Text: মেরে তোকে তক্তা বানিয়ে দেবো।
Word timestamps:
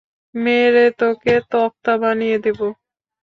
মেরে 0.35 0.85
তোকে 0.99 1.33
তক্তা 1.51 1.93
বানিয়ে 1.97 2.37
দেবো। 2.39 2.67